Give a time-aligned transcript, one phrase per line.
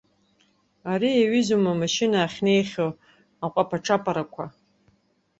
[0.91, 2.91] Ари иаҩызоума, амашьына ахьнеихьоу
[3.45, 4.45] аҟәаԥа-ҿаԥарақәа.